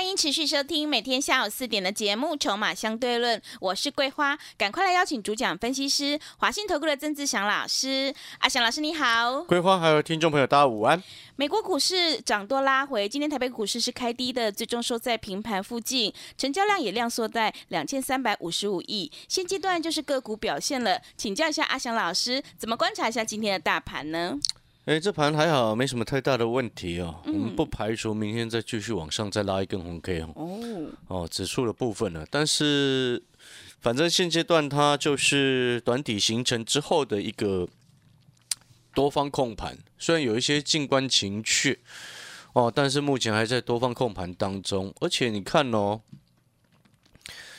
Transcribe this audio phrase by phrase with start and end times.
[0.00, 8.14] 欢迎持续收听每天下午四点的节目《筹码相对论》，我是桂花，赶快来邀请主讲分析师华信投顾的曾志祥老师。
[8.38, 11.02] 阿祥老师你好，桂花还有听众朋友大家午安。
[11.36, 19.12] 美国股市涨多拉回，今天台北股市是开低的，最终收在平盘附近，成交量也量缩在两千三百五十五亿。
[19.28, 24.38] 现阶段就是个股表现了，请教一下阿祥老师，怎么观察一下今天的大盘呢？
[24.90, 27.22] 哎，这盘还好，没什么太大的问题哦。
[27.26, 30.32] 嗯我们不排除明天再继续往上再拉一根红 K 哦。
[30.34, 33.22] 哦，哦，指数的部分呢，但是
[33.80, 37.68] 反正现阶段它就是短底形成之后的一个
[38.92, 41.78] 多方控盘，虽然有一些静观情绪
[42.54, 44.92] 哦，但是目前还在多方控盘当中。
[44.98, 46.00] 而且你看哦，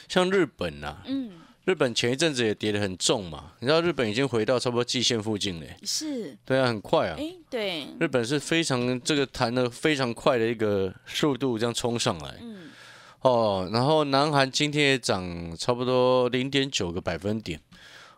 [0.09, 1.31] 像日本呐、嗯，
[1.65, 5.75] 日本前一阵子也跌得很重嘛，你知道日本已经回到差不多季线附近嘞。
[5.84, 7.15] 是，对啊，很快啊。
[7.20, 12.35] 哎，对，日本是非常这个弹的非常快的一个速度，这样冲上来。
[12.41, 12.71] 嗯，
[13.21, 17.59] 哦，然后南韩今天也涨差不多零点九个百分点。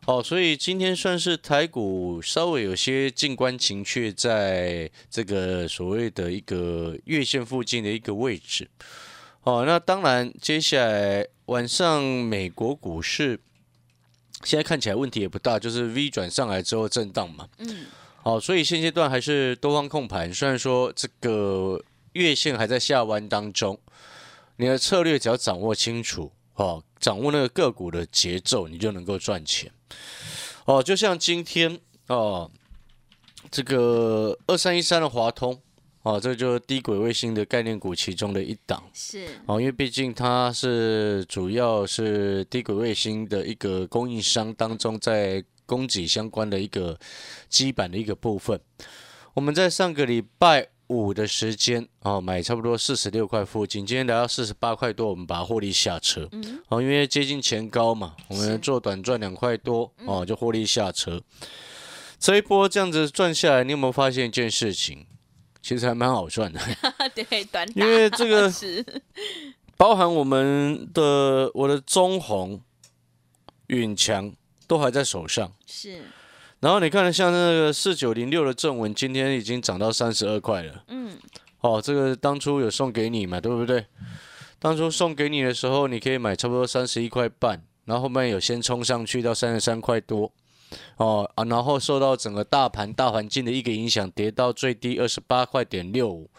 [0.05, 8.69] 哦，所以今天算是台股稍微有些静观情绪，在这个所谓的一个月线附近的一个位置。
[9.43, 13.39] 哦，那当然，接下来晚上美国股市
[14.43, 17.47] 现在看起来问题也不大，就是 V 转上来之后震荡嘛。
[17.57, 17.85] 嗯，
[18.21, 21.81] 好，所以现阶段还是多方控盘，虽然说这个
[22.13, 23.79] 月线还在下弯当中，
[24.57, 29.71] 你的策略只要掌握清楚，哦，掌握那个个股的节奏，你就能够赚钱。
[30.65, 32.49] 哦，就像今天哦，
[33.51, 35.61] 这个二三一三的华通，
[36.03, 38.83] 哦，这就是低轨卫星的概念股其中的一档。
[38.93, 46.99] 是，哦，因为毕竟它是主要是低轨卫星的一个供应商当中，在供给相关的一个
[47.47, 48.59] 基板的一个部分。
[49.33, 56.27] 我们在上个礼拜五的时间哦，买差不多四十六块附近，今天来到四十八块多，我们把它获利下车。
[56.33, 61.21] 嗯，哦，因为接近前高嘛，我们做短赚两块多哦，就获利下车。
[62.19, 65.07] 这一波这样子赚下来，你有没有发现一件事情？
[65.63, 66.59] 其实还蛮好赚的。
[67.15, 68.51] 对，短因为这个，
[69.77, 72.61] 包含我们的我的中红、
[73.67, 74.31] 允强
[74.67, 75.51] 都还在手上。
[75.65, 76.03] 是，
[76.59, 80.83] 然后你看，像那个四九零六的正文，今天已经涨到三十二块了。
[80.89, 81.17] 嗯，
[81.61, 83.85] 哦，这个当初有送给你嘛，对不对？
[84.59, 90.29] 当初送给你的时候，你可以买差不多三十一块半，然后后面有先冲上去到三十三块多。
[90.97, 96.29] 哦啊，然后受到整个大盘大环境的一个影响，跌到最低二十八块点六五。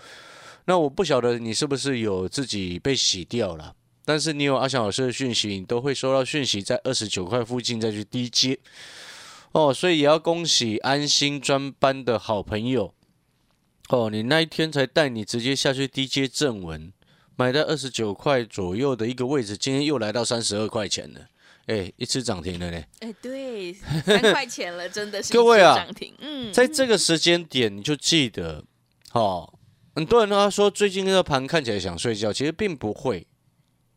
[0.66, 3.74] 那我不晓得你是不是有自己被洗掉了，
[4.04, 8.58] 但是你有阿翔老师的讯息，你都会收到讯息，在二十九块附近再去低接。
[9.52, 12.94] 哦，所以也要恭喜安心专班的好朋友。
[13.90, 16.92] 哦，你那一天才带你直接下去低接正文，
[17.36, 21.20] 买在二十九块左右的一个位置，今天又来到三十二块钱了。
[21.66, 22.82] 哎，一次涨停了呢。
[23.00, 28.64] 哎，对，三块钱了，真的是 各位啊涨停，嗯，在这个时间点，你就记得，
[29.12, 29.52] 哦，
[29.94, 33.26] 很多人他说最近这个盘看起来想睡觉，其实并不会。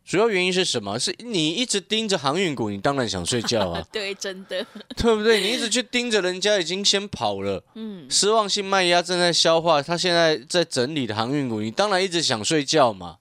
[0.06, 0.98] 主要原因是什么？
[0.98, 5.42] 是你一直盯着航运股，你当然想睡觉啊， 对，真的，对不对？
[5.42, 13.18] 你一直去盯着人家已经先跑了，嗯，失望性卖压正在消化，他现在在整理的航运股，你当然一直想睡觉嘛，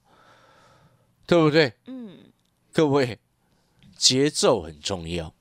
[1.25, 1.73] 对不对？
[1.87, 2.19] 嗯，
[2.71, 3.19] 各位，
[3.97, 5.33] 节奏很重要。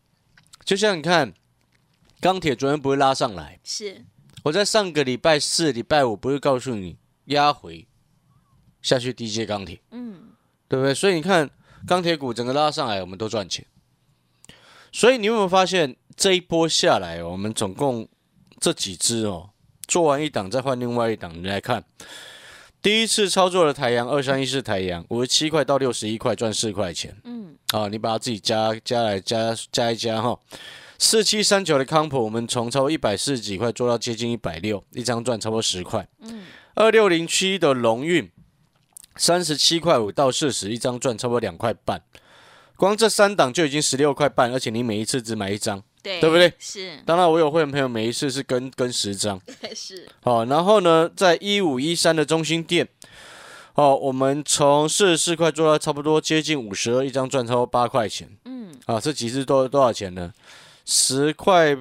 [0.65, 1.33] 就像你看，
[2.21, 4.05] 钢铁昨天不会拉上来，是，
[4.45, 6.97] 我在上个礼拜四、礼拜五不会告诉你
[7.27, 7.87] 压回
[8.83, 10.31] 下去低阶钢铁，嗯，
[10.69, 10.95] 对不对？
[10.95, 11.49] 所以你看
[11.87, 13.65] 钢铁股整个拉上来，我们都赚钱。
[14.91, 18.09] 所以你有没有发现这一波下来，我们总共
[18.59, 19.51] 这几只哦，
[19.87, 21.85] 做完一档再换另外一档，你来看。
[22.81, 27.36] 第一次操作的台阳二三一四台阳五十七块到六十一块赚四块钱，嗯，
[27.77, 30.39] 啊，你把它自己加加来加加一加哈。
[30.99, 36.09] 四七三九的康普，我们从超过一百四十几块做到接近一百六，一张赚差不多十块。
[36.21, 36.45] 嗯，
[36.75, 38.31] 二六零七的龙运，
[39.17, 42.01] 三十七块五到四十，一张赚差不多两块半。
[42.77, 46.53] 光这三档就已经十六块半，而且你每一次只买一张，对，对不对？
[46.59, 49.39] 是，当然我有会员朋友每一次是跟跟十张。
[49.75, 52.89] 是，好，然后呢，在一五一三的中心店，
[53.77, 58.27] 哦，我们从四十四块做到差不多接近五十二，一张赚超过八块钱。
[58.47, 60.33] 嗯，啊，这几只多多少钱呢？
[60.87, 61.77] 十块，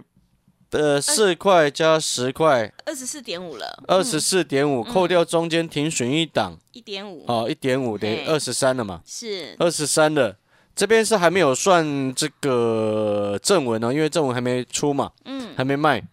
[0.72, 10.36] 呃，四块加十块，二十四点五了，二十四点五，扣掉中间停损一档，一点五，哦，一点五等于二十三了嘛，是，二十三了。
[10.76, 16.04] 这边是还没有算这个正文哦，因为正文还没出嘛，嗯，还没卖。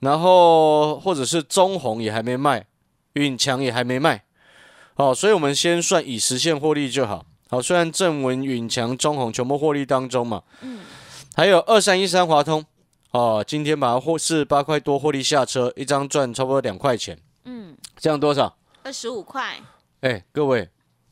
[0.00, 2.66] 然后或者是中红也还没卖，
[3.12, 4.24] 允强也还没卖。
[4.94, 7.24] 好，所以我们先算已实现获利就好。
[7.48, 10.80] 好，虽然正文、允强、中红全部获利当中嘛，嗯，
[11.34, 12.64] 还有二三一三华通，
[13.10, 18.56] 哦，今天把它获四八块多获利下车，一张赚差不多两块钱，嗯，这样多少？
[18.82, 19.60] 二十五块。
[20.00, 20.68] 哎，各位，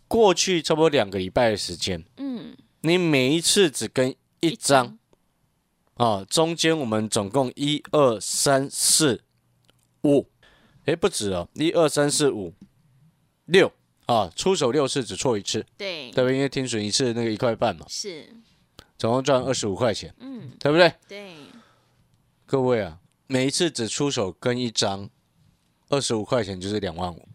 [0.09, 4.99] 过去差不多两个礼拜的时间，嗯，你每一次只跟一张，
[5.95, 9.23] 啊，中间我们总共一二三四
[10.05, 10.27] 五，
[10.87, 12.53] 哎，不止哦，一二三四五
[13.51, 13.73] 六。
[14.07, 16.35] 啊，出手六次只错一次，对，对不对？
[16.35, 18.29] 因为停损一次那个一块半嘛，是，
[18.99, 20.93] 总共赚二十五块钱，嗯，对不对？
[21.07, 21.33] 对，
[22.45, 22.99] 各位啊，
[23.29, 25.09] 每一次只出手跟一张，
[25.91, 27.29] 二十五块钱就是两万五，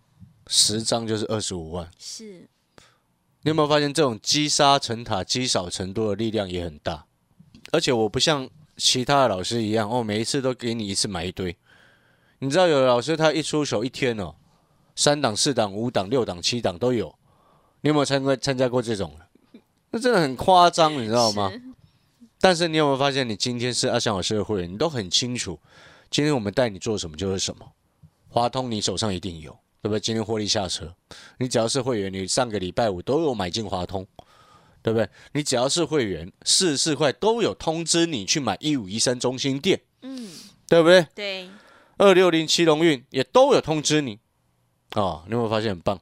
[0.48, 2.46] 十张就是二十五万，是。
[3.44, 7.06] 你有没有发现这种积沙成塔、积少成多的力量也很大？
[7.72, 11.56] 而且我不像其他的老师一样，哦，每一次都给你一次买一堆。
[12.40, 14.36] 你知道有的老师他一出手一天哦。
[14.96, 17.14] 三档、四档、五档、六档、七档都有，
[17.82, 19.14] 你有没有参加参加过这种？
[19.92, 21.52] 那真的很夸张，你知道吗？
[22.40, 25.60] 但是你有没有发现，你今天是阿翔老师的会员，你都很清楚，
[26.10, 27.66] 今天我们带你做什么就是什么。
[28.28, 29.52] 华通你手上一定有，
[29.82, 30.00] 对不对？
[30.00, 30.94] 今天获利下车，
[31.40, 34.06] 你只要是会员，你上个礼拜五都有买进华通，
[34.82, 35.10] 对不对？
[35.34, 40.30] 你只要是会员，四十四块都有通知你去买一五一三中心店，嗯，
[40.68, 41.08] 对不对？
[41.16, 41.50] 对。
[41.98, 44.20] 二六零七龙运也都有通知你。
[44.94, 46.00] 哦，你有没有发现很棒？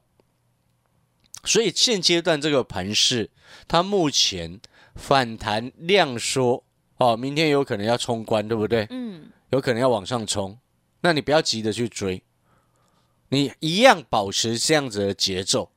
[1.44, 3.30] 所以现阶段这个盘势，
[3.68, 4.60] 它目前
[4.94, 6.64] 反弹量缩，
[6.96, 8.86] 哦，明天有可能要冲关，对不对？
[8.90, 10.58] 嗯，有可能要往上冲，
[11.00, 12.22] 那你不要急着去追，
[13.28, 15.70] 你一样保持这样子的节奏。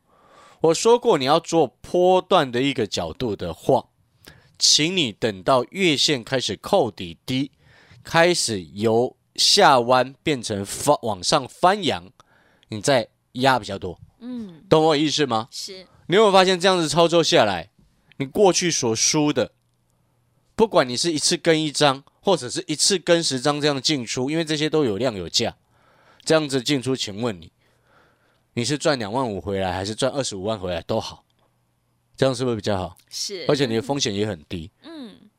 [0.62, 3.90] 我说过，你要做波段的一个角度的话，
[4.58, 7.52] 请你等到月线开始扣底低，
[8.04, 12.10] 开始由下弯变成翻往上翻扬。
[12.70, 15.48] 你在压比较多，嗯，懂我意思吗？
[15.52, 15.86] 是。
[16.08, 17.70] 你有没有发现这样子操作下来，
[18.18, 19.52] 你过去所输的，
[20.56, 25.56] 不管你是一次跟一张，或者是一次跟十张这样进出，因为这些都有量有价，
[26.24, 27.52] 这样子进出，请问你，
[28.54, 31.26] 你是赚两万五回来，还是赚二十五万回来都好？
[32.16, 32.98] 这样是不是比较好？
[33.10, 33.46] 是。
[33.48, 35.30] 而且你的风险也很低，嗯。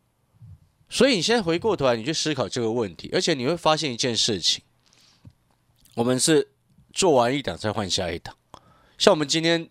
[0.89, 4.63] 所以你现在回过头来，你去思考这个问题，而且你会发现一件事情，
[5.95, 6.53] 我们是。
[6.93, 8.35] 做完一档再换下一档，
[8.97, 9.69] 像我们今天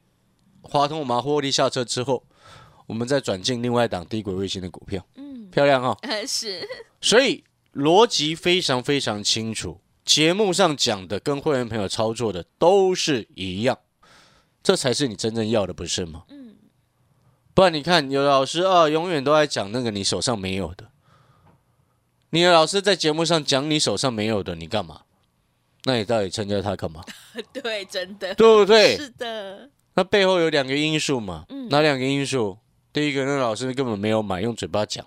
[0.62, 2.24] 华通我们获利下车之后，
[2.86, 5.98] 我们再转进另外一档低轨卫星的股票，嗯，漂亮哈，
[6.28, 6.68] 是，
[7.02, 7.44] 所以
[7.74, 13.78] 逻辑非常非常清楚，节目上讲的跟会员朋友操作的都是一样，
[14.64, 16.24] 这才是你真正要的，不是吗？
[16.30, 16.56] 嗯，
[17.54, 20.90] 不然你看有老师啊，永远都在讲那个你手上没有的，
[22.30, 25.02] 你的老师在节目上讲你手上没有的，你干嘛？
[25.88, 27.01] 那你到底参加它干嘛？
[27.54, 28.98] 对，真的，对不对？
[28.98, 29.69] 是的。
[29.94, 31.45] 那背后有两个因素嘛？
[31.48, 31.69] 嗯。
[31.69, 32.57] 哪两个因素？
[32.92, 35.01] 第一个，那老师根本没有买，用嘴巴讲；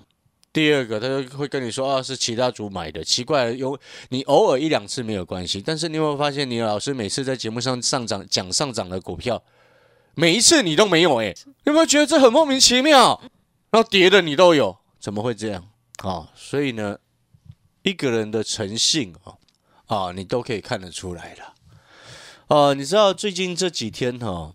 [0.55, 3.05] 第二个，他就会跟你说啊，是其他组买的。
[3.05, 3.79] 奇怪，有
[4.09, 9.43] 你偶尔一两次没有关系，但是你有没有发现，你老师每次在节目上上涨讲上涨的股票，
[10.15, 11.21] 每一次你都没有？
[11.21, 11.35] 哎，
[11.65, 13.21] 有没有觉得这很莫名其妙？
[13.71, 15.69] 然后跌的你都有，怎么会这样？
[15.99, 16.97] 啊，所以呢，
[17.83, 19.37] 一个人的诚信啊。
[19.91, 21.55] 啊，你都可以看得出来了。
[22.47, 24.55] 哦，你知道最近这几天哈，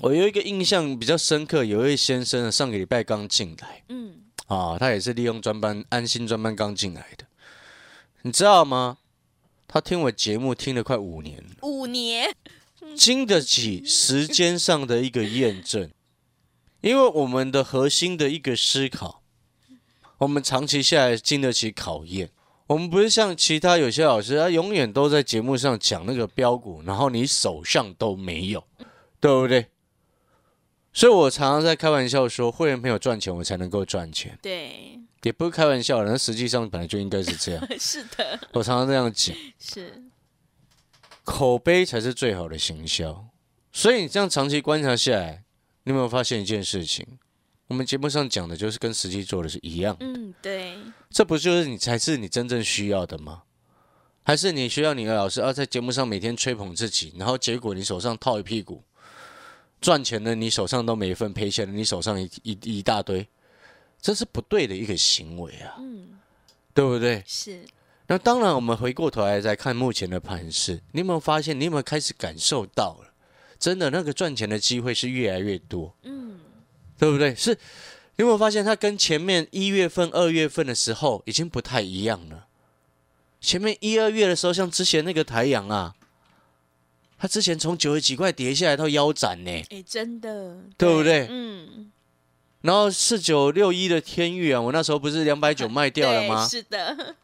[0.00, 7.24] 我有一个印象比较深刻，有一位先生上个礼拜刚进来，嗯，啊，他也是利用专班安心专班刚进来的，
[8.22, 8.98] 你知道吗？
[9.66, 12.36] 他听我节目听了快五年，五年，
[12.94, 15.90] 经得起时间上的一个验证，
[16.82, 19.22] 因为我们的核心的一个思考，
[20.18, 22.28] 我们长期下来经得起考验。
[22.66, 28.64] 我们不是像其他有些老师，他永远都在节目上讲那个标股，然后你手上都没有，
[29.20, 29.66] 对不对？
[30.92, 34.38] 所以我常常在开玩笑说，会员朋友赚钱，我才能够赚钱。
[34.40, 37.66] 对，也不是开玩笑，那实际上本来就应该是这样。
[37.78, 39.36] 是的，我常常这样讲。
[39.58, 40.02] 是，
[41.24, 43.26] 口碑才是最好的行销。
[43.72, 45.42] 所以你这样长期观察下来，
[45.82, 47.04] 你有没有发现一件事情？
[47.68, 50.04] 我们节目上讲的就是跟实际做的是一样的。
[50.04, 50.76] 嗯，对。
[51.10, 53.42] 这不就是你才是你真正需要的吗？
[54.22, 58.82] 还是你需要你的老师啊，在节目上每天吹捧自己，然后结果你手上套一屁股，
[59.80, 63.28] 赚钱的你手上都没份，赔钱的你手上一一一大堆，
[64.00, 65.76] 这是不对的一个行为啊。
[65.78, 66.18] 嗯，
[66.72, 67.22] 对不对？
[67.26, 67.64] 是。
[68.06, 71.58] 那当然，我们回过头来再看目前的盘势，你有没有发现？
[71.58, 73.14] 你有没有开始感受到了？
[73.58, 75.94] 真的，那个赚钱的机会是越来越多。
[76.02, 76.40] 嗯。
[76.98, 77.34] 对不对？
[77.34, 77.58] 是，你
[78.18, 82.46] 有没有发现它跟前面一月份、二月份的时候已经不太一样了？
[83.40, 85.94] 前面一二月的时候，像之前那个台阳啊，
[87.18, 91.90] 它之前从九十几块跌下来到腰斩呢，哎，真的，对不对嗯，
[92.62, 96.48] 然后四九六一的天域啊，我那时候不是两百九卖掉了 对吗？
[96.48, 97.16] 是的，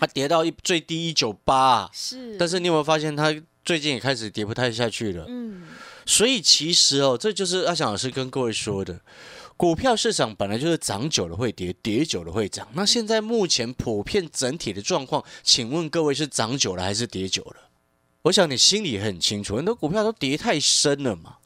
[0.00, 3.32] 它跌到一最低一九八，是，但是你有没有发现它
[3.64, 5.26] 最近也开始跌不太下去了？
[5.28, 5.62] 嗯，
[6.08, 8.98] 所以其实哦，这就是阿翔老师跟各位说的，
[9.58, 12.66] 股票市场本来就是涨久了会跌，跌久了会涨。
[12.72, 17.56] 那现在目前普遍整体的状况，请问各位是涨久了还是跌久了？
[18.22, 21.36] 我想你心里很清楚，很多股票都跌太深了嘛。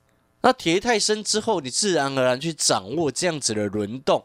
[0.43, 4.25] 那跌太深之后，你自然而然去掌握这样子的轮动、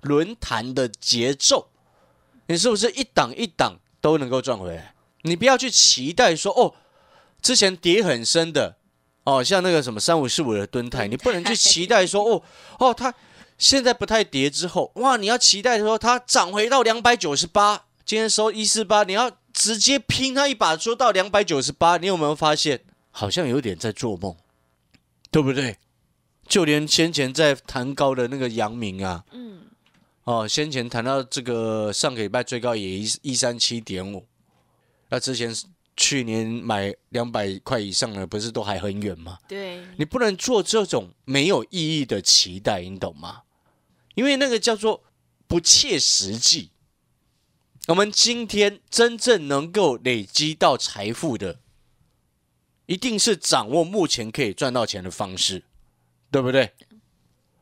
[0.00, 1.68] 轮盘的节奏，
[2.48, 4.96] 你是不是一档一档都能够赚回来？
[5.22, 6.74] 你不要去期待说哦，
[7.40, 8.76] 之前跌很深的
[9.26, 12.42] 哦，像那个什么三五四五的蹲态，你不能去期待说哦
[12.78, 13.12] 哦，它
[13.58, 22.80] 现在不太跌之后，哇，你要期待说它涨回到两百九十八，今天收一四八，你要直接拼它一把，说到两百九十八，你有没有发现？
[23.10, 24.36] 好像有点在做梦，
[25.32, 25.76] 对不对？
[26.46, 29.62] 就连先前在谈高的那个阳明啊，嗯，
[30.22, 34.24] 哦，先前谈到这个上个礼拜最高也一一三七点五，
[35.08, 35.52] 那之前
[35.96, 39.38] 去年买两百块以上的，不是都还很远吗？
[39.48, 43.42] 对，你不能做这种没有意义的期待，你懂吗？
[44.14, 45.02] 因为那个叫做
[45.46, 46.70] 不切实际。
[47.88, 51.60] 我们今天真正能够累积到财富的，
[52.86, 55.64] 一定是掌握目前可以赚到钱的方式，
[56.30, 56.72] 对不对？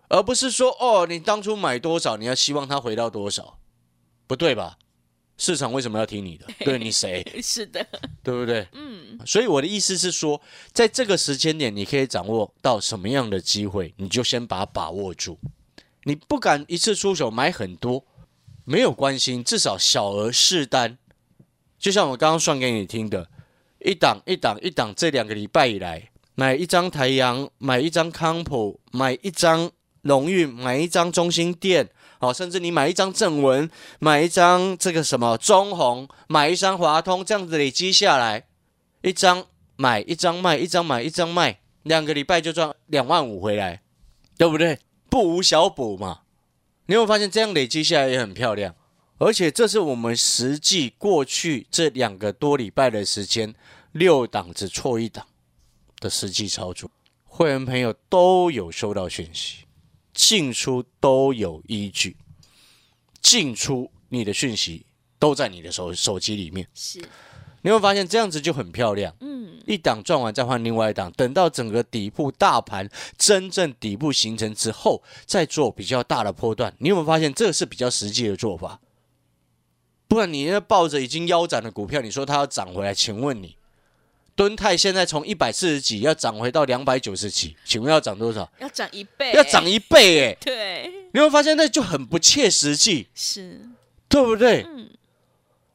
[0.09, 3.59] 而不是说哦，你当初买多少，你要希望它回到多少，
[4.27, 4.79] 不对吧？
[5.37, 6.47] 市场为什么要听你的？
[6.65, 7.25] 对你谁？
[7.43, 7.85] 是的，
[8.23, 8.67] 对不对？
[8.73, 10.41] 嗯，所以我的意思是说，
[10.73, 15.39] 在这个时间点，你可以掌握到什么样的机会，你就先把它把握住。
[16.05, 18.05] 你不敢一次出手买很多，
[18.65, 20.99] 没有关系，至少小额试单。
[21.79, 23.29] 就像我刚刚算给你听的，
[23.81, 29.71] 一档一档一档，这两个礼拜以来，买一张台阳，买一张康普，买一张
[30.03, 31.91] 荣誉，买一张中心店，
[32.25, 38.47] 好，甚至你买一张正文，买一张这个什么中红，买一张华通，这样子累积下来，
[39.03, 39.45] 一张
[39.77, 43.83] 买一张卖，一张买一张卖，两个礼拜就赚两万五回来，
[44.39, 44.79] 对不对？
[45.11, 46.23] 不无小补嘛。
[46.87, 48.75] 你有没有发现这样累积下来也很漂亮？
[49.19, 53.55] 而且这是我们实际过去这两个多礼拜的时间，
[53.93, 55.25] 六档只错一档
[56.01, 56.91] 的实际操作，
[57.25, 59.64] 会员朋友都有收到讯息，
[60.15, 62.17] 进出都有依据，
[63.21, 64.87] 进出你的讯息
[65.19, 66.67] 都在你的手手机里面。
[66.73, 67.03] 是，
[67.63, 69.15] 你会发现这样子就很漂亮。
[69.21, 76.73] 嗯，一档赚完再换另外一档，等到整个底部大盘真正底部形成之后，再做比较大的波段。
[76.79, 78.81] 你有没有发现这是比较实际的做法？
[80.07, 83.57] 不然你那抱着已经腰斩的股票，你说它要涨回来，请问你，
[84.37, 88.51] 敦泰现在从一百四十几要涨回到两百九十几，请问要涨多少？
[88.59, 90.37] 要涨一倍，要涨一倍哎！
[90.41, 93.69] 对，你会发现那就很不切实际，是，
[94.09, 94.65] 对不对？
[94.69, 94.91] 嗯，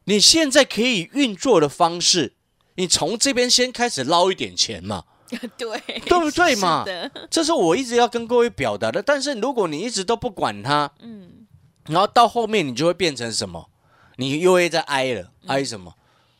[0.06, 2.34] 你现在可以运作的方式，
[2.76, 5.06] 你从这边先开始捞一点钱嘛。
[5.56, 6.84] 对，对不对嘛
[7.30, 9.00] 这是我一直要跟各位表达的。
[9.00, 11.46] 但是如果你一直都不管它，嗯，
[11.86, 13.70] 然后到后面你就会变成什么？
[14.16, 15.94] 你又会在挨了，挨什么？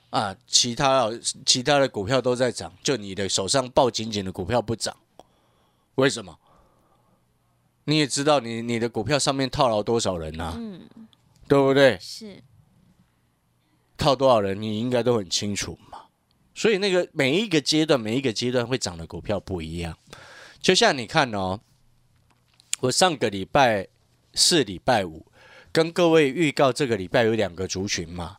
[0.10, 1.10] 啊，其他
[1.46, 4.96] 其他的股票都在涨，就你的手上抱紧紧的股票不涨，
[5.96, 6.38] 为什么？
[7.86, 10.88] 你也知道你你的股票上面套牢多少人呐、嗯，
[11.48, 11.98] 对不对？
[12.00, 12.44] 是，
[13.98, 16.04] 套多少人，你应该都很清楚嘛。
[16.54, 19.98] 所以那个每一个阶段，每一个阶段会涨的股票不一样。
[20.62, 21.60] 就像你看哦，
[22.82, 23.88] 我上个礼拜
[24.34, 25.26] 四、礼拜五
[25.72, 28.38] 跟各位预告，这个礼拜有两个族群嘛。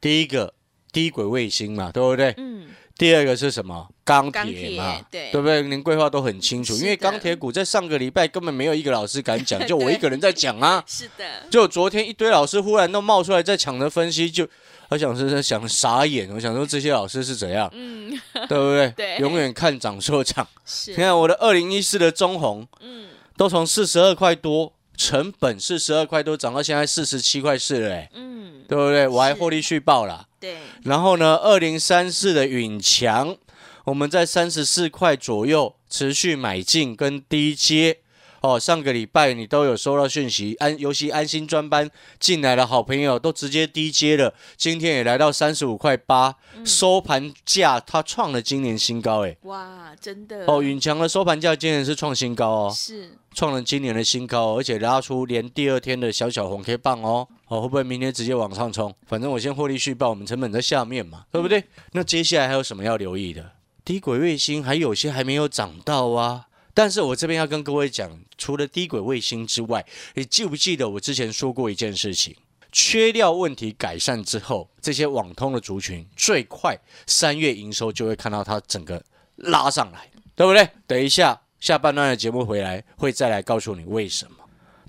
[0.00, 0.54] 第一个
[0.92, 2.34] 低轨卫星嘛，对不对？
[2.36, 2.66] 嗯，
[2.98, 3.88] 第二个是什么？
[4.04, 5.62] 钢钢铁嘛，铁对对不对？
[5.62, 10.84] 您规划都很清楚，因为钢铁股在上个礼拜根本没有一个老师敢讲， 就我一个人在讲啊。
[10.86, 14.46] 是的，就昨天一堆老师忽然都冒出来在抢着分析，就
[14.90, 18.10] 我想是想傻眼，我想说这些老师是怎样，嗯，
[18.46, 18.90] 对不对？
[18.96, 20.46] 对永远看涨说涨。
[20.66, 23.06] 是你，看我的二零一四的中红，嗯，
[23.38, 29.08] 都从四十二块多，成本四十二块多，涨到现在四十七块四了，哎，嗯，对不对？
[29.08, 30.28] 我还获利续报了。
[30.38, 33.36] 对，然后呢，二零三四的允强，
[33.84, 37.98] 我们在三十四块左右持续买进跟低接。
[38.42, 46.34] 哦，上个礼拜你都有收到讯息，安尤其安心专班进来的好朋友都直接低接了，今天也来到三十五块八，
[46.64, 58.92] 收盘价它创了今年新高，哎，哇，真的，哦，永强的收盘价今年是创新高哦，是，创了今年的新高哦，而且拉出连第二天的小小红 K 棒哦，哦，会不会明天直接往上冲？
[59.06, 61.62] 反正我先获利续报，我们成本在下面嘛，对不对？
[61.92, 63.52] 那接下来还有什么要留意的？
[63.84, 66.46] 低轨卫星还有些还没有涨到啊。
[66.74, 72.34] 但是我这边要跟各位讲，除了低轨卫星之外，你记不记得我之前说过一件事情？
[72.70, 76.74] 缺料问题改善之后，这些网通的族群最快
[77.06, 79.04] 三月营收就会看到它整个
[79.36, 80.66] 拉上来，对不对？
[80.86, 84.38] 等一下下半段的节目回来会再来告诉你为什么。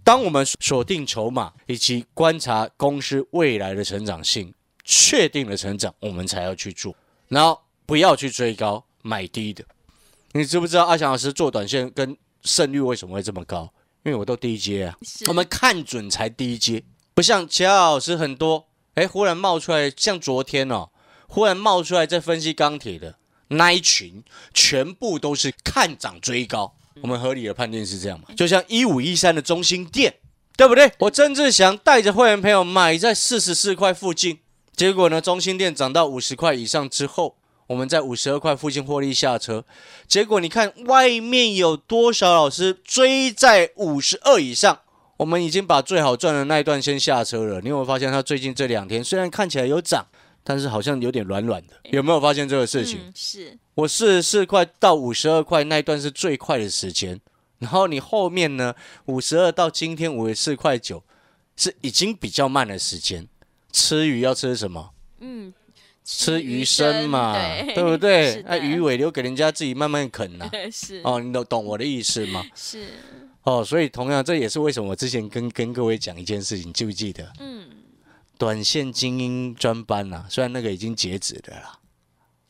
[0.01, 4.53] 当我们锁定筹码以及观察公司未来的成长性，
[4.85, 6.95] 确定了成长，我们才要去做，
[7.27, 9.65] 然后不要去追高买低的。
[10.35, 13.71] 你知不知道阿翔老师做短线跟胜率为什么会这么高？
[14.03, 20.89] 因为我都低阶啊，是我们看准才低阶，不像其他老师很多，哎，忽然冒出来，像昨天哦，
[21.27, 23.15] 忽然冒出来在分析钢铁的
[23.49, 24.23] 那一群，
[24.53, 26.75] 全部都是看涨追高。
[27.01, 28.25] 我们合理的判定是这样嘛？
[28.35, 30.15] 就像一五一三的中心店，
[30.57, 30.91] 对不对？
[30.97, 34.39] 我曾志祥带着会员朋友买在四十四块附近，
[34.75, 37.37] 结果呢，中心店涨到五十块以上之后，
[37.67, 39.63] 我们在五十二块附近获利下车。
[40.07, 44.79] 结果你看外面有多少老师追在五十二以上？
[45.17, 47.61] 我们已经把最好赚的那一段先下车了。
[47.61, 50.05] 你有没有发现它最近这两天虽然看起来有涨，
[50.43, 51.73] 但是好像有点软软的？
[51.91, 52.99] 有没有发现这个事情？
[52.99, 57.21] 嗯、是我四十四块到五十二块那一段是最快的时间，
[57.59, 61.03] 然后你后面呢，五十二到今天五十四块九
[61.55, 63.27] 是已经比较慢的时间。
[63.71, 64.91] 吃鱼要吃什么？
[65.19, 65.53] 嗯，
[66.03, 72.43] 吃鱼生嘛，对对不对那鱼尾留给人家自己慢慢啃呐、 是哦，你懂懂我的意思吗？
[72.55, 72.85] 是
[73.43, 77.31] 哦，所以同样这也是为什么我之前跟跟各位讲一件事情，记不记得？
[77.39, 77.67] 嗯
[78.37, 81.79] 短线精英专班呐、虽然那个已经截止的啦，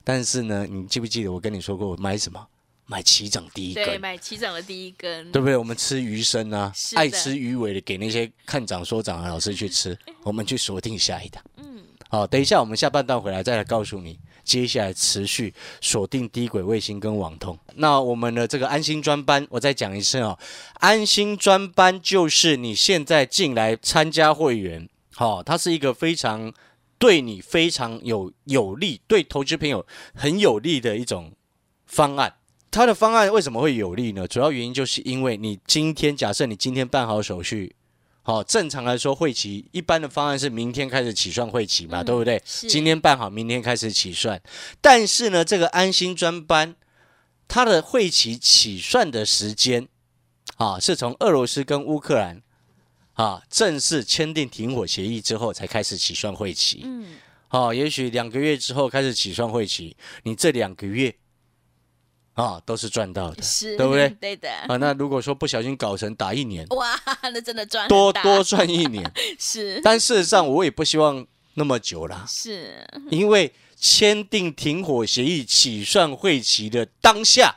[0.03, 2.47] 但是呢，你记不记得我跟你说过我买什么？
[2.85, 5.55] 买起涨第一对根，买起涨的第一根，对不对？
[5.55, 11.43] 我们吃鱼生啊爱吃鱼尾的给那些看涨说涨的老师去吃，我们去锁定下一档。
[11.57, 11.81] 嗯
[12.13, 15.51] 好，等一下我们下半段回来再来告诉你，接下来持续
[15.81, 17.57] 锁定低轨卫星跟网通。
[17.73, 20.37] 那我们的这个安心专班，我再讲一次哦，
[20.75, 26.53] 安心专班就是你现在进来参加会员，好、它是一个非常
[26.99, 29.83] 对你非常有有利，对投资朋友
[30.13, 31.31] 很有利的一种
[31.87, 32.31] 方案。
[32.69, 34.27] 它的方案为什么会有利呢？
[34.27, 37.75] 主要原因就是因为你今天假设你今天办好手续，
[38.25, 42.41] 好、正常来说会期一般的方案是明天开始起算会期嘛，嗯对不对？
[42.45, 44.41] 今天办好，明天开始起算。
[44.79, 46.73] 但是呢，这个安心专班
[47.49, 49.87] 它的会期起算的时间
[50.55, 52.41] 啊，是从俄罗斯跟乌克兰
[53.13, 56.83] 啊正式签订停火协议之后才开始起算会期。
[56.85, 57.17] 嗯
[57.49, 61.13] 哦，也许两个月之后开始起算会期，你这两个月
[62.33, 64.09] 啊都是赚到的是，对不对？
[64.19, 64.77] 对的，啊。
[64.77, 66.99] 那如果说不小心搞成打一年，哇，
[67.31, 77.55] 那真的赚多多赚一年， 是但事实上我也不希望那么久啦，是因为签订停火协议起算会期的当下，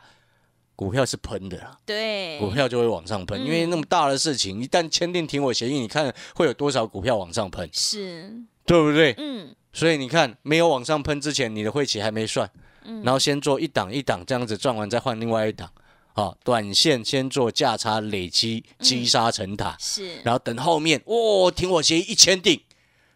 [0.75, 8.31] 股票是喷的啦，对，股票就会往上喷，嗯因为那么大的事情，一旦签订停火协议，你看会有多少股票往上喷，是
[8.67, 9.15] 对不对？
[9.17, 12.51] 嗯所以你看，没有往上喷之前，你的会期还没算，
[12.87, 13.03] 嗯。
[13.03, 15.71] 然后先做一档一档这样子赚完，再换另外一档。
[16.15, 22.59] 好、短线先做价差累积积沙成塔，是，然后等后面哦，停火协议一签订，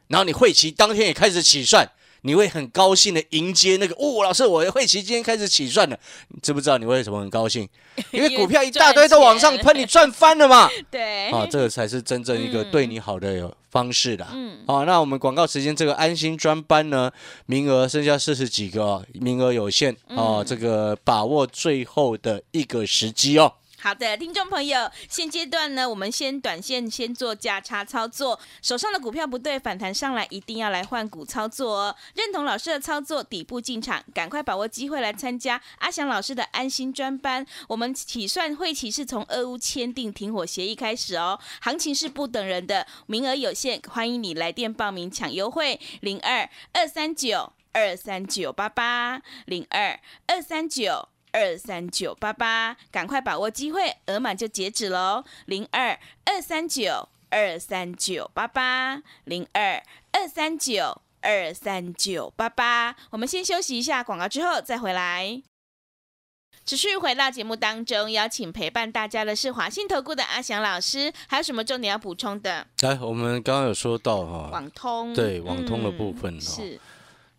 [0.09, 1.91] 然后你会期当天也开始起算，
[2.23, 7.69] 你会很高兴的迎接那个哦，老师，我的会期今天开始起算了，你知不知道你为什么很高兴？
[8.13, 10.69] 因为股票一大堆都往上喷，你赚翻了嘛。
[10.91, 14.29] 对，啊，这个才是真正一个嗯对你好的方式啦。
[14.33, 17.11] 嗯好，那我们广告时间，这个安心专班呢，
[17.47, 23.53] 名额剩下四十几个哦，名额有限哦，嗯这个把握最后的一个时机哦。
[23.83, 31.97] 好的，听众朋友，现阶段呢，我们先短线先做价差操作，手上的股票不对，反弹上来一定要来换股操作哦。
[32.15, 37.47] 认同老师的操作，底部进场，赶快把握机会来参加阿翔老师的安心专班。
[37.69, 51.10] 我们起算会期是从俄乌签订停火协议开始哦，行情是不等人的，名额有限，欢迎你来电报名抢优惠，零二二三九二三九八八零二二三九。
[51.33, 55.25] 二三九八八，赶快把握机会，额满就截止喽。
[55.47, 62.97] 零二二三九二三九八八，零二二三九二三九八八。
[63.11, 65.43] 我们先休息一下广告，之后再回来。
[66.67, 72.67] 持续回到节目当中，邀请陪伴大家的是华信投顾的阿翔老师，还有什么重点要补充的？
[72.83, 76.79] 来，我们刚刚有说到哈、网通，对网通的部分哦是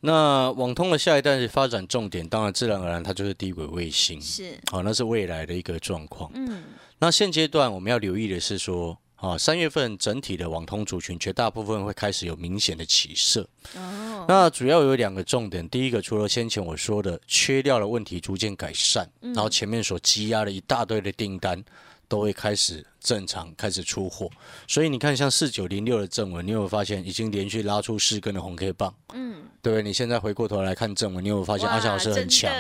[0.02, 6.30] 那网通的下一代的发展重点，当然自然而然它就是低轨卫星，是，好、那是未来的一个状况。
[6.34, 6.64] 嗯，
[7.00, 13.48] 那现阶段我们要留意的是说，啊，三月份整体的网通族群绝大部分会开始有明显的起色。
[13.76, 21.64] 哦，那主要有两个重点，第一个除了先前我说的缺料的问题逐渐改善，然后前面所积压的一大堆的订单
[22.12, 24.30] 都会开始正常开始出货，
[24.68, 28.94] 所以你看像四九零六的正文，你有没有发现已经连续拉出四根的红 K 棒？
[29.14, 29.82] 嗯，对不对？
[29.82, 32.52] 你现在回过头来看正文，你有没有发现阿翔老师很强？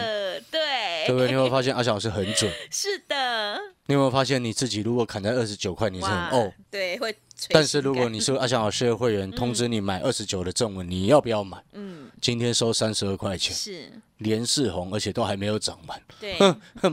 [0.50, 1.28] 对，对不对？
[1.28, 2.50] 你有没有发现阿翔老师很准？
[2.72, 6.52] 是的，你有没有发现你自己如果砍在二十九块，你是很哦？
[6.70, 7.16] 对，会。
[7.50, 11.58] 但是如果你是阿翔老师的会员，通知你买二十九的正文，你要不要买？
[11.74, 13.92] 嗯，今天收三十二块钱，是。
[14.20, 16.38] 连四红，而且都还没有涨满，对，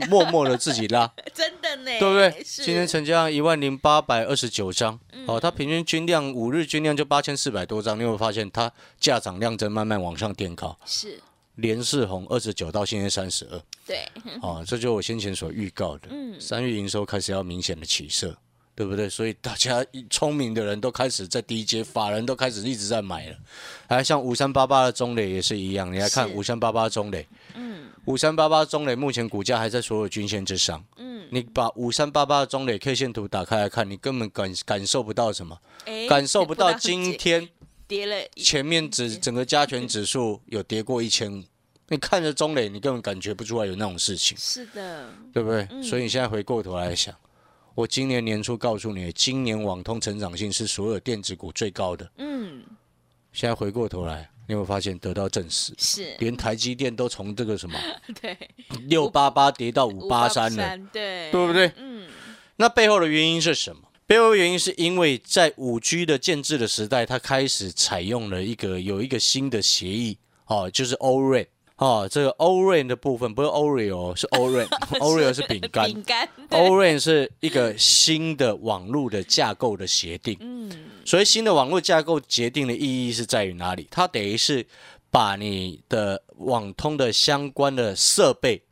[0.07, 2.43] 默默的自己拉， 真的呢，对不对？
[2.43, 11.21] 今天成交量一万零八百二十九张，哦，它平均均量五日均量就八千四百多张，你有发现它价涨量增慢慢往上垫高，是
[11.61, 14.07] 连四红二十九到现在三十二，对，
[14.41, 18.35] 哦，这就我先前所预告的，嗯，三月营收开始要明显的起色。
[18.75, 19.09] 对不对？
[19.09, 23.35] 所以大家聪明的人都开始在低阶，法人都开始一直在买了。
[23.89, 35.59] 还像五三八八的中磊也是一样，你来看五三八八中磊，嗯，五三八八中磊目前股价还在所有均线之上，嗯，你把五三八八的中磊 K 线图打开来看，你根本感感受不到什么，
[36.07, 37.49] 感受不到今天
[37.89, 41.43] 跌了，前面指整个加权指数有跌过一千五，
[41.87, 45.67] 你看着中磊，你根本感觉不出来有那种事情，是的，对不对？
[45.81, 47.13] 所以你现在回过头来想。
[47.73, 52.11] 我今年年初告诉你，今年网通成长性是所有电子股最高的。
[52.17, 52.61] 嗯，
[53.33, 55.73] 现在回过头来，你有没有发现得到证实？
[55.79, 57.79] 是，连台积电都从这个什么
[58.21, 58.37] 对
[58.87, 61.71] 六八八跌到五八三了，对对不对？
[61.77, 62.07] 嗯，
[62.57, 63.81] 那背后的原因是什么？
[64.09, 70.17] 背后原因是因为在五 G 的建制的时代，它开始采用了一个有一个新的协议
[70.47, 71.45] 哦，就是 O-RAN。
[71.75, 80.35] 哦，这个 Oran 的部分不是 Oreo，是 Oran，Oreo 是饼干， 饼干 Oran 是一个新的网络的架构的协定。
[80.39, 80.71] 嗯，
[81.05, 83.87] 所以新的网络架构协定的意义是在于哪里？
[83.91, 84.65] 它等于是
[85.11, 88.63] 把你的网通的相关的设备，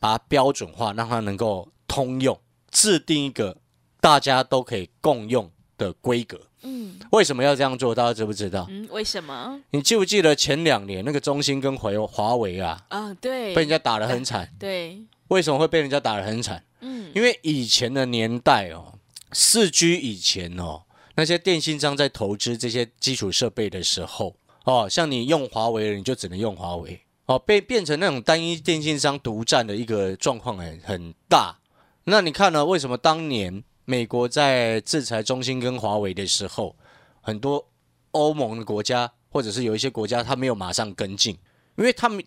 [0.00, 2.40] 把它标准化，让它能够通用，
[2.72, 3.58] 制定一个
[4.06, 6.40] 大家都可以共用的规格。
[6.62, 7.92] 嗯，为什么要这样做？
[7.92, 8.64] 大家知不知道？
[8.70, 9.60] 嗯，为什么？
[9.72, 12.86] 你记不记得前两年那个中兴跟华华为啊？
[12.90, 14.48] 啊，对，被人家打得很惨。
[14.60, 16.62] 对，为什么会被人家打得很惨？
[16.82, 18.94] 嗯，因为以前的年代哦，
[19.32, 20.82] 四 G 以前哦，
[21.16, 31.58] 那些电信商在投资这些基础设备的时候，哦，像你用华为了，你就只能用华为，哦，被变成那种单一电信商独占的一个状况很很大。
[32.04, 32.64] 那你看呢？
[32.64, 33.64] 为什么当年？
[33.88, 36.74] 美国在制裁中兴跟华为的时候，
[37.20, 37.68] 很多
[38.10, 41.38] 欧盟的国家或者是有一些国家，他没有马上跟进，
[41.76, 42.22] 因为他们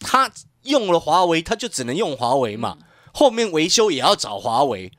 [0.00, 0.32] 他
[0.62, 2.78] 用了华为，他就只能用华为嘛，
[3.12, 4.90] 后面维修也要找华为，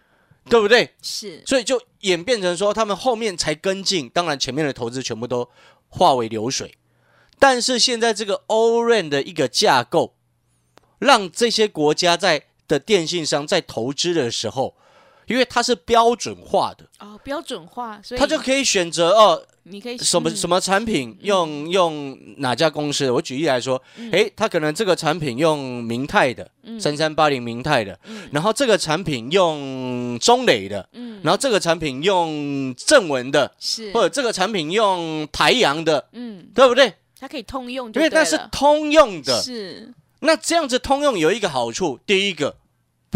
[0.45, 0.93] 对不对？
[1.01, 5.49] 是，所以就演变成说，他们后面才跟进，当然前面的投资全部都
[5.89, 6.77] 化为流水。
[7.39, 10.13] 但是现在这个 O-RAN 的一个架构，
[10.99, 14.75] 让这些国家在的电信商在投资的时候。
[15.27, 16.85] 因为它是标准化的。
[16.99, 23.11] 哦，标准化，所以它就可以选择哦，你可以什么什么产品用用哪家公司？
[23.11, 27.99] 我举例来说，诶，它可能这个产品用明泰的，三三八零明泰的，
[28.31, 33.91] 然后这个产品用中磊的，嗯，然后这个产品用正文的，是。
[33.93, 36.93] 或者这个产品用台阳的，嗯，对不对？
[37.19, 39.93] 它可以通用，因为它是通用的，是。
[40.19, 42.57] 那这样子通用有一个好处，第一个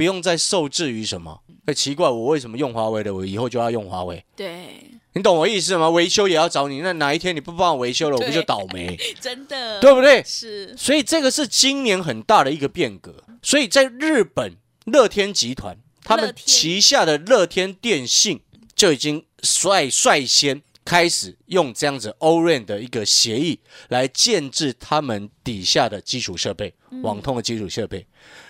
[0.01, 1.43] 不用再受制于什么。
[1.67, 4.25] 很奇怪，我为什么用华为的，我以后就要用华为？
[4.35, 4.83] 对，
[5.13, 5.87] 你懂我意思吗？
[5.91, 8.97] 维修也要找你，那哪一天你不帮我维修了，我不就倒霉？
[9.21, 10.23] 真的，对不对？
[10.25, 13.13] 是，所以这个是今年很大的一个变革。
[13.43, 18.41] 所以在日本乐天集团，他们旗下的乐天电信
[18.75, 28.05] 就已经率率先开始用这样子 O-RAN 的一个协议来建制他们底下的基础设备，网通的基础设备。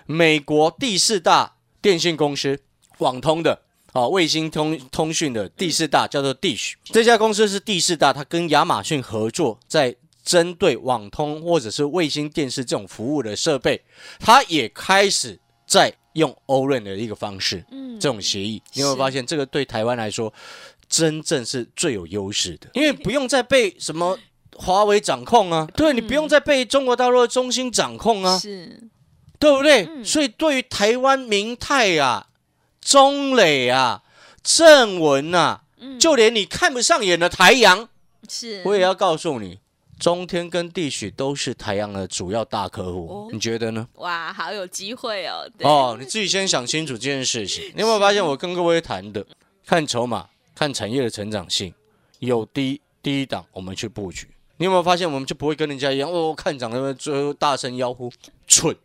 [0.08, 2.60] 美国第四大电信公司。
[2.98, 3.60] 网通的
[3.94, 13.82] 啊，卫星通通讯的第四大叫做 Dish，这家公司是第四大，它跟亚马逊合作，在针对网通或者是卫星电视这种服务的设备，
[14.20, 20.32] 它也开始在用 O-RAN 的一个方式，嗯，这种协议，你有没有发现这个对台湾来说，
[20.92, 24.20] 真正是最有优势的，因为不用再被什么
[24.56, 28.80] 华为掌控啊， 对你不用再被中国大陆的中心掌控啊，是，
[29.40, 30.04] 对不对？
[30.04, 32.28] 所以对于台湾明泰啊。
[32.84, 34.02] 中磊啊，
[34.42, 35.62] 正文啊，
[36.00, 37.88] 就连你看不上眼的台阳，
[38.28, 39.60] 是，我也要告诉你，
[40.00, 43.88] 中天跟地许都是台阳的主要大客户，你觉得呢？
[43.98, 45.48] 哇，好有机会哦！
[45.60, 47.66] 哦，你自己先想清楚这件事情。
[47.76, 49.24] 你有没有发现我跟各位谈的，
[49.68, 50.28] 看筹码。
[50.62, 51.74] 看产业的成长性，
[52.20, 54.28] 有低低档我们去布局。
[54.58, 58.08] 你有没有发现，我们就不会跟人家一样哦，看涨了最后大声吆喝，
[58.46, 58.76] 蠢，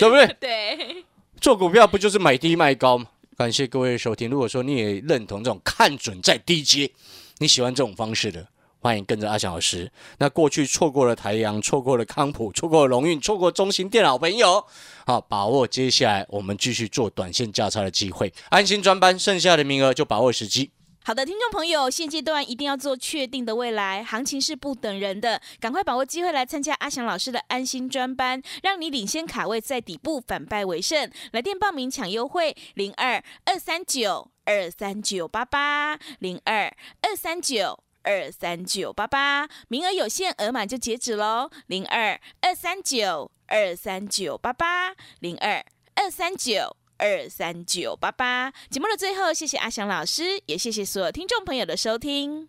[0.00, 0.26] 对不对？
[0.40, 1.04] 对，
[1.40, 3.06] 做股票不就是买低卖高吗？
[3.36, 4.28] 感谢各位的收听。
[4.28, 6.90] 如果说你也认同这种看准再低接，
[7.38, 8.48] 你喜欢这种方式的，
[8.80, 9.92] 欢迎跟着阿翔老师。
[10.18, 14.64] 那过去错过了台阳，错过了康普，错过了龙运，错过中型电脑朋友，
[15.06, 18.34] 好把握接下来我们继续做短线价差的机会。
[18.48, 20.72] 安心专班剩下的名额就把握时机。
[21.04, 31.10] 好的，听众朋友，现阶段一定要做确定的未来，行情是不等人的，赶快把握机会来参加阿翔老师的安心专班，让你领先卡位，在底部反败为胜。
[31.32, 45.64] 来电报名抢优惠，零二二三九二三九八八，零二二三九二三九八八，名额有限，额满就截止喽，零二二三九二三九八八，零二
[45.96, 46.76] 二三九。
[47.02, 52.48] 二三九八八，节目的最后，谢谢阿翔老师，也谢谢所有听众朋友的收听。